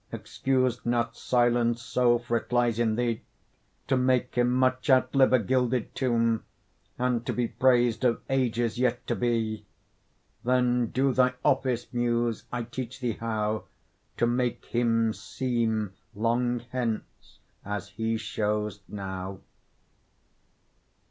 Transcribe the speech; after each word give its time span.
Excuse 0.11 0.83
not 0.83 1.15
silence 1.15 1.79
so, 1.83 2.17
for't 2.17 2.51
lies 2.51 2.79
in 2.79 2.95
thee 2.95 3.21
To 3.87 3.95
make 3.95 4.33
him 4.33 4.49
much 4.51 4.89
outlive 4.89 5.31
a 5.31 5.37
gilded 5.37 5.93
tomb 5.93 6.43
And 6.97 7.23
to 7.27 7.31
be 7.31 7.47
prais'd 7.49 8.03
of 8.03 8.19
ages 8.27 8.79
yet 8.79 9.05
to 9.05 9.15
be. 9.15 9.63
Then 10.43 10.87
do 10.87 11.13
thy 11.13 11.35
office, 11.45 11.85
Muse; 11.93 12.45
I 12.51 12.63
teach 12.63 12.99
thee 12.99 13.13
how 13.19 13.65
To 14.17 14.25
make 14.25 14.65
him 14.65 15.13
seem 15.13 15.93
long 16.15 16.61
hence 16.71 17.37
as 17.63 17.89
he 17.89 18.17
shows 18.17 18.81
now. 18.87 19.41